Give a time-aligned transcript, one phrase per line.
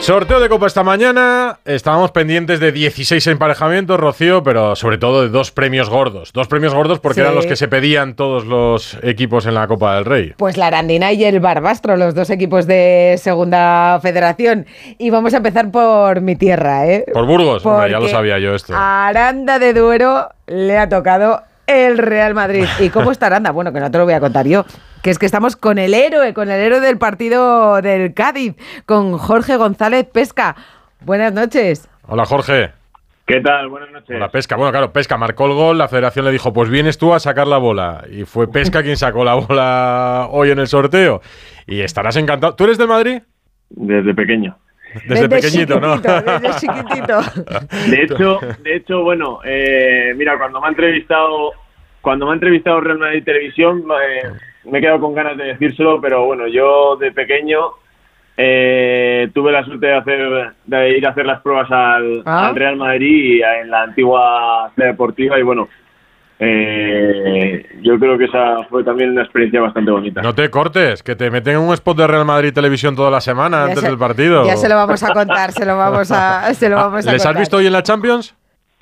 [0.00, 1.58] Sorteo de Copa esta mañana.
[1.64, 6.30] Estábamos pendientes de 16 emparejamientos, Rocío, pero sobre todo de dos premios gordos.
[6.34, 7.20] Dos premios gordos porque Sí.
[7.22, 10.34] eran los que se pedían todos los equipos en la Copa del Rey.
[10.36, 14.66] Pues la Arandina y el Barbastro, los dos equipos de Segunda Federación.
[14.98, 17.06] Y vamos a empezar por mi tierra, ¿eh?
[17.10, 18.74] Por Burgos, ya lo sabía yo esto.
[18.76, 22.66] A Aranda de Duero le ha tocado el Real Madrid.
[22.78, 23.52] ¿Y cómo está Aranda?
[23.52, 24.66] Bueno, que no te lo voy a contar yo.
[25.04, 28.54] Que es que estamos con el héroe, con el héroe del partido del Cádiz,
[28.86, 30.56] con Jorge González Pesca.
[31.02, 31.90] Buenas noches.
[32.08, 32.70] Hola, Jorge.
[33.26, 33.68] ¿Qué tal?
[33.68, 34.16] Buenas noches.
[34.16, 34.56] Hola, Pesca.
[34.56, 37.46] Bueno, claro, Pesca marcó el gol, la federación le dijo, pues vienes tú a sacar
[37.46, 38.06] la bola.
[38.10, 41.20] Y fue Pesca quien sacó la bola hoy en el sorteo.
[41.66, 42.54] Y estarás encantado.
[42.54, 43.20] ¿Tú eres del Madrid?
[43.68, 44.56] Desde pequeño.
[45.06, 45.98] Desde, pequeñito, ¿no?
[45.98, 47.20] Desde chiquitito.
[47.90, 51.52] De hecho, de hecho, bueno, eh, mira, cuando me ha entrevistado,
[52.00, 54.30] cuando me ha entrevistado Real Madrid Televisión, eh,
[54.70, 57.58] me he quedado con ganas de decírselo, pero bueno, yo de pequeño
[58.36, 62.48] eh, tuve la suerte de hacer, de ir a hacer las pruebas al, Ah.
[62.48, 65.68] al Real Madrid y a- en la antigua sede deportiva y bueno,
[66.40, 70.20] eh, yo creo que esa fue también una experiencia bastante bonita.
[70.22, 73.20] No te cortes, que te meten en un spot de Real Madrid Televisión toda la
[73.20, 74.44] semana Ya antes se- del partido.
[74.44, 77.12] Ya se lo vamos a contar, se lo vamos a, se lo Ah, vamos a
[77.12, 78.34] ¿Les has visto hoy en la Champions?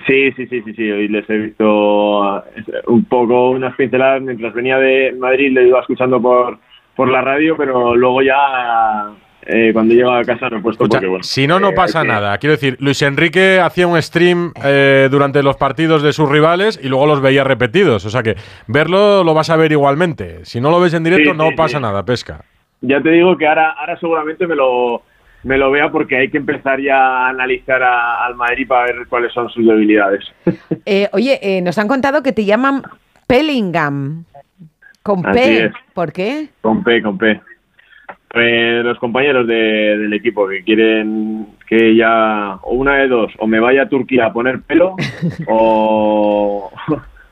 [0.07, 0.91] Sí, sí, sí, sí, sí.
[0.91, 5.79] Hoy les he visto eh, un poco unas pinceladas mientras venía de Madrid, le iba
[5.79, 6.57] escuchando por,
[6.95, 9.11] por la radio, pero luego ya
[9.45, 11.23] eh, cuando llego a casa no he puesto Escucha, porque bueno.
[11.23, 12.37] si no, no eh, pasa nada.
[12.37, 16.87] Quiero decir, Luis Enrique hacía un stream eh, durante los partidos de sus rivales y
[16.89, 18.05] luego los veía repetidos.
[18.05, 18.35] O sea que
[18.67, 20.43] verlo lo vas a ver igualmente.
[20.45, 21.81] Si no lo ves en directo, Sí, no sí, pasa sí.
[21.83, 22.41] nada, pesca.
[22.81, 25.01] Ya te digo que ahora, ahora seguramente me lo
[25.43, 29.07] me lo vea porque hay que empezar ya a analizar a- al Madrid para ver
[29.09, 30.23] cuáles son sus debilidades.
[30.85, 32.83] Eh, oye, eh, nos han contado que te llaman
[33.27, 34.25] Pellingham.
[35.01, 35.65] Con Así P.
[35.65, 35.71] es.
[35.93, 36.49] ¿Por qué?
[36.61, 37.39] Con P, con P.
[38.29, 43.47] Pues los compañeros de- del equipo que quieren que ya, o una de dos, o
[43.47, 44.95] me vaya a Turquía a poner pelo,
[45.47, 46.71] o,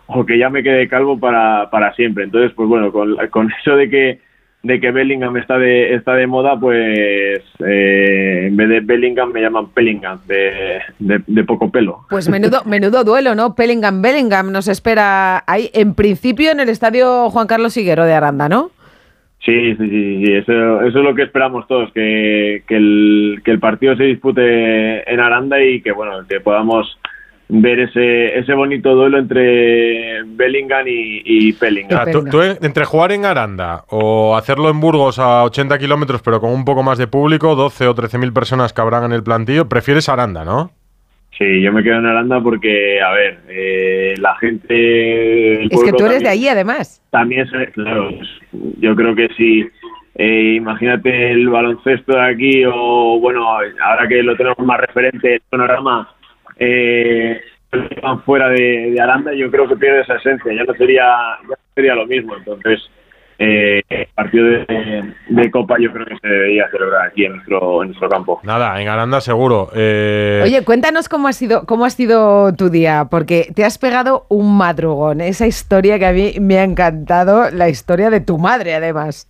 [0.07, 2.23] o que ya me quede calvo para, para siempre.
[2.25, 4.19] Entonces, pues bueno, con, con eso de que
[4.63, 9.41] de que Bellingham está de está de moda, pues eh, en vez de Bellingham me
[9.41, 12.05] llaman Pellingham, de, de, de poco pelo.
[12.09, 13.55] Pues menudo, menudo duelo, ¿no?
[13.55, 18.49] Pellingham, Bellingham nos espera ahí, en principio en el estadio Juan Carlos Higuero de Aranda,
[18.49, 18.71] ¿no?
[19.43, 23.49] Sí, sí, sí, sí, Eso, eso es lo que esperamos todos, que, que, el, que
[23.49, 26.99] el partido se dispute en Aranda y que bueno, que podamos
[27.53, 32.03] ver ese, ese bonito duelo entre Bellingham y, y O Pellingham.
[32.05, 36.39] sea, tú, tú, entre jugar en Aranda o hacerlo en Burgos a 80 kilómetros, pero
[36.39, 39.23] con un poco más de público, 12 o 13 mil personas que habrán en el
[39.23, 40.71] plantillo, prefieres Aranda, ¿no?
[41.37, 45.63] Sí, yo me quedo en Aranda porque, a ver, eh, la gente...
[45.65, 47.01] Es que tú eres de allí, además.
[47.09, 48.11] También, claro,
[48.79, 49.67] yo creo que si,
[50.15, 55.41] eh, imagínate el baloncesto de aquí o, bueno, ahora que lo tenemos más referente, el
[55.49, 56.09] panorama,
[56.61, 57.41] eh,
[58.01, 61.03] van fuera de, de Aranda, yo creo que pierde esa esencia, ya no sería,
[61.41, 62.35] ya no sería lo mismo.
[62.35, 62.79] Entonces,
[63.39, 67.81] eh, el partido de, de Copa yo creo que se debería celebrar aquí en nuestro,
[67.81, 68.39] en nuestro campo.
[68.43, 69.69] Nada, en Aranda seguro.
[69.75, 74.27] Eh, Oye, cuéntanos cómo ha sido, cómo ha sido tu día, porque te has pegado
[74.29, 78.75] un madrugón, esa historia que a mí me ha encantado, la historia de tu madre,
[78.75, 79.27] además.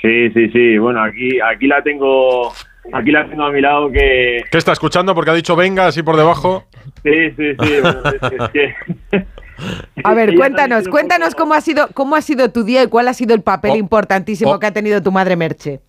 [0.00, 0.78] Sí, sí, sí.
[0.78, 2.52] Bueno, aquí, aquí la tengo,
[2.92, 5.14] aquí la tengo a mi lado que, ¿Qué está escuchando?
[5.14, 6.64] Porque ha dicho venga así por debajo.
[7.02, 7.74] Sí, sí, sí.
[7.82, 8.74] bueno, es, es que...
[10.04, 13.14] A ver, cuéntanos, cuéntanos cómo ha sido, cómo ha sido tu día y cuál ha
[13.14, 14.58] sido el papel Oh, importantísimo oh.
[14.58, 15.80] que ha tenido tu madre Merche.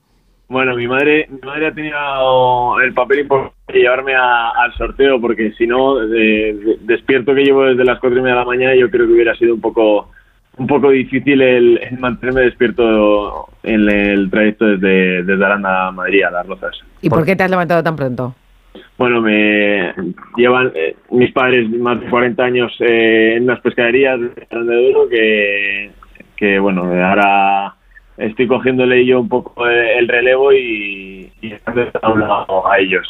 [0.50, 5.20] Bueno, mi madre, mi madre ha tenido el papel importante de llevarme a- al sorteo
[5.20, 8.46] porque si no, de- de- despierto que llevo desde las cuatro y media de la
[8.46, 10.12] mañana, yo creo que hubiera sido un poco
[10.58, 16.24] un poco difícil el, el mantenerme despierto en el trayecto desde, desde Aranda a Madrid
[16.24, 16.78] a Las Rozas.
[17.02, 18.36] ¿Y por qué te has levantado tan pronto?
[18.98, 19.94] Bueno, me
[20.38, 24.94] llevan eh, mis padres más de 40 años eh, en unas pescaderías de Aranda de
[25.10, 25.92] que,
[26.36, 27.76] que, bueno, ahora
[28.18, 33.08] estoy cogiéndole yo un poco el relevo y, y estando a un lado a ellos.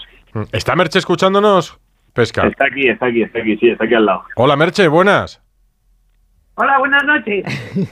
[0.51, 1.79] ¿Está Merche escuchándonos?
[2.13, 2.47] Pesca.
[2.47, 4.23] Está aquí, está aquí, está aquí, sí, está aquí al lado.
[4.35, 5.42] Hola Merche, buenas.
[6.55, 7.43] Hola, buenas noches.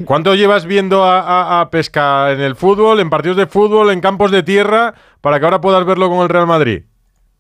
[0.06, 4.02] ¿Cuánto llevas viendo a, a- a Pesca en el fútbol, en partidos de fútbol, en
[4.02, 6.84] campos de tierra, para que ahora puedas verlo con el Real Madrid?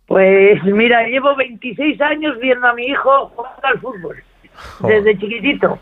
[0.07, 4.18] Pues mira, llevo 26 años viendo a mi hijo jugar al fútbol,
[4.81, 5.79] desde chiquitito.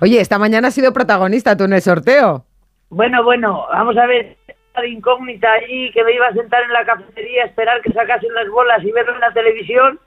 [0.00, 2.44] Oye, esta mañana has sido protagonista tú en el sorteo.
[2.90, 4.36] Bueno, bueno, vamos a ver,
[4.76, 8.32] de incógnita allí, que me iba a sentar en la cafetería a esperar que sacasen
[8.34, 9.98] las bolas y verlo en la televisión.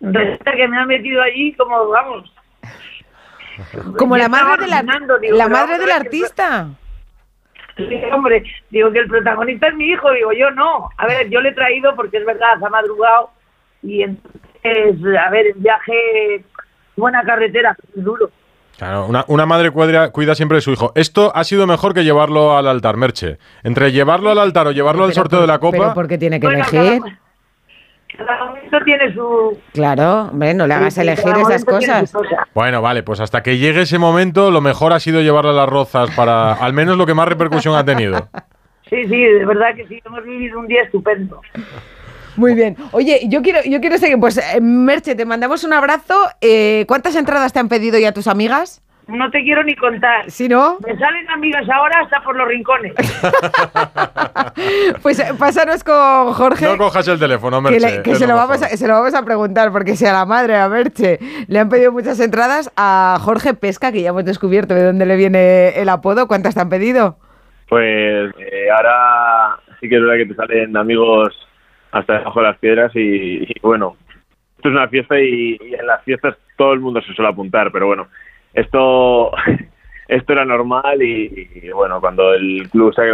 [0.00, 2.30] Resulta que me han metido allí como, vamos...
[3.98, 6.68] Como la madre, del, digo, la madre qué- artista.
[7.76, 10.90] Sí, hombre, digo que el protagonista es mi hijo, digo yo no.
[10.98, 13.30] A ver, yo le he traído porque es verdad, se ha madrugado
[13.82, 16.44] y entonces, a ver, en viaje,
[16.96, 18.30] buena carretera, es duro.
[18.76, 20.92] Claro, una, una madre cuida, cuida siempre de su hijo.
[20.94, 23.38] Esto ha sido mejor que llevarlo al altar, Merche.
[23.62, 25.94] Entre llevarlo al altar o llevarlo al sorteo por- de la Pero copa.
[25.94, 27.00] porque tiene que Bueno, elegir.
[27.00, 27.18] cada,
[28.16, 29.58] cada momento tiene su...
[29.72, 32.12] Claro, hombre, no le hagas sí, elegir esas cosas.
[32.54, 35.68] Bueno, vale, pues hasta que llegue ese momento, lo mejor ha sido llevarlo a las
[35.68, 38.28] rozas para al menos lo que más repercusión ha tenido.
[38.88, 41.40] Sí, sí, de verdad que sí, hemos vivido un día estupendo.
[42.36, 42.76] Muy bien.
[42.92, 44.18] Oye, yo quiero, yo quiero seguir.
[44.18, 46.14] Pues, eh, Merche, te mandamos un abrazo.
[46.40, 48.82] Eh, ¿Cuántas entradas te han pedido ya tus amigas?
[49.08, 50.30] No te quiero ni contar.
[50.30, 52.94] Si no, Me salen amigas ahora hasta por los rincones.
[55.02, 56.64] pues eh, pásanos con Jorge.
[56.66, 57.96] No cojas el teléfono, que, Merche.
[57.96, 58.48] le- que es se, lo mejor.
[58.48, 61.18] vamos a, se lo vamos a preguntar, porque si a la madre, a Merche,
[61.48, 65.16] le han pedido muchas entradas a Jorge Pesca, que ya hemos descubierto de dónde le
[65.16, 66.26] viene el apodo.
[66.28, 67.18] ¿Cuántas te han pedido?
[67.68, 71.34] Pues eh, ahora sí que es verdad que te salen amigos
[71.90, 73.96] hasta debajo de las piedras y, y bueno,
[74.56, 77.72] esto es una fiesta y, y en las fiestas todo el mundo se suele apuntar,
[77.72, 78.08] pero bueno,
[78.54, 79.32] esto
[80.08, 83.12] esto era normal y, y, bueno, cuando el club saque,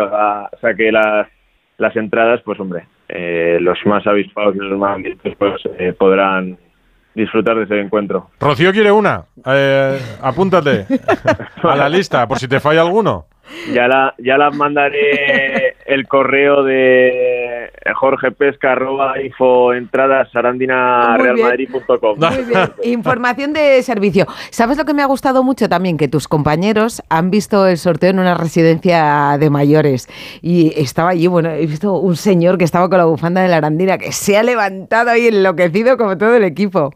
[0.60, 1.28] saque las,
[1.76, 4.98] las entradas, pues hombre, eh, los más avispados y los más
[5.38, 6.58] pues eh, podrán
[7.14, 8.30] disfrutar de ese encuentro.
[8.40, 9.24] Rocío quiere una.
[9.46, 10.86] Eh, apúntate
[11.62, 13.26] a la lista, por si te falla alguno.
[13.72, 17.37] Ya la, ya la mandaré el correo de
[17.94, 20.28] Jorge Pesca arroba info entradas
[22.46, 22.58] bien.
[22.84, 24.26] Información de servicio.
[24.50, 25.96] ¿Sabes lo que me ha gustado mucho también?
[25.96, 30.08] Que tus compañeros han visto el sorteo en una residencia de mayores.
[30.42, 33.58] Y estaba allí, bueno, he visto un señor que estaba con la bufanda de la
[33.58, 36.90] arandina que se ha levantado ahí enloquecido como todo el equipo.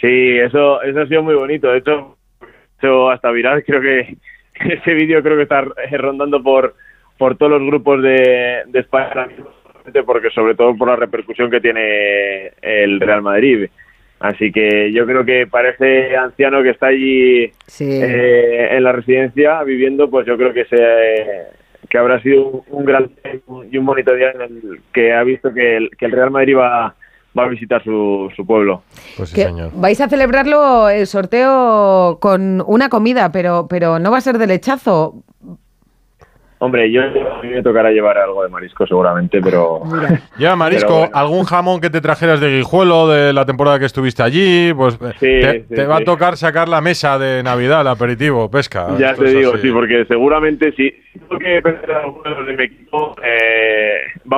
[0.00, 1.68] Sí, eso, eso ha sido muy bonito.
[1.68, 2.16] De hecho,
[2.78, 3.64] hecho hasta viral.
[3.64, 4.16] Creo que
[4.74, 6.74] ese vídeo creo que está eh, rondando por,
[7.16, 9.28] por todos los grupos de, de España,
[10.04, 13.68] porque sobre todo por la repercusión que tiene el Real Madrid.
[14.20, 17.88] Así que yo creo que para ese anciano que está allí Sí.
[17.88, 20.76] eh, en la residencia viviendo, pues yo creo que se
[21.88, 23.10] que habrá sido un, un gran
[23.70, 26.56] y un bonito día en el que ha visto que el, que el Real Madrid
[26.56, 26.94] va,
[27.38, 28.82] va a visitar su, su pueblo.
[29.16, 29.70] Pues sí, Que señor.
[29.74, 34.48] vais a celebrarlo el sorteo con una comida, pero, pero no va a ser de
[34.48, 35.22] lechazo.
[36.60, 39.80] Hombre, yo a mí me tocará llevar algo de marisco seguramente, pero
[40.38, 41.16] Ya, Marisco, Pero bueno.
[41.16, 45.12] algún jamón que te trajeras de Guijuelo de la temporada que estuviste allí, pues eh,
[45.20, 46.04] Sí, te, sí, te va a sí.
[46.04, 48.88] tocar sacar la mesa de Navidad, el aperitivo, pesca.
[48.98, 49.62] ya te digo, así.
[49.68, 53.14] sí, porque seguramente si si tengo que perder a alguno de los de mi equipo,
[53.24, 53.57] eh,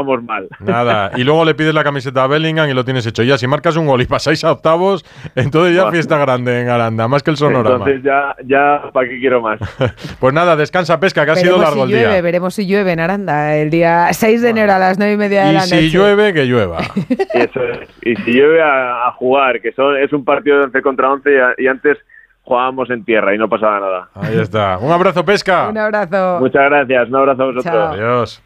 [0.03, 0.49] vamos mal.
[0.61, 3.23] Nada, y luego le pides la camiseta a Bellingham y lo tienes hecho.
[3.23, 5.05] Ya, si marcas un gol y pasáis a octavos,
[5.35, 7.77] entonces ya fiesta grande en Aranda, más que el sonorama.
[7.77, 9.61] Entonces ya, ya ¿para qué quiero más?
[10.21, 12.23] Pues nada, descansa, pesca, que ha sido Veremos largo si el llueve, día.
[12.23, 15.45] veremos si llueve en Aranda el día 6 de enero a las 9 y media
[15.45, 15.89] de Y la si noche.
[15.91, 16.79] llueve, que llueva.
[16.97, 17.89] Y, eso es.
[18.03, 21.31] Y si llueve a, a jugar, que son, es un partido de 11 contra 11
[21.31, 21.97] y, a- y antes
[22.43, 24.09] jugábamos en tierra y no pasaba nada.
[24.15, 24.79] Ahí está.
[24.79, 25.69] Un abrazo, pesca.
[25.69, 26.39] Un abrazo.
[26.41, 27.65] Muchas gracias, un abrazo a vosotros.
[27.65, 27.89] Chao.
[27.93, 28.43] Adiós.